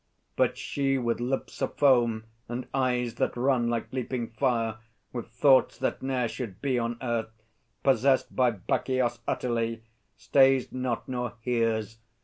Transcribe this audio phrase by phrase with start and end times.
[0.35, 4.79] But she, with lips a foam and eyes that run Like leaping fire,
[5.13, 7.29] with thoughts that ne'er should be On earth,
[7.83, 9.83] possessed by Bacchios utterly,
[10.17, 11.99] Stays not nor hears.